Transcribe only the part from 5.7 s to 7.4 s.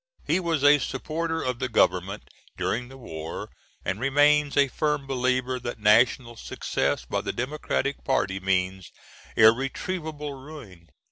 national success by the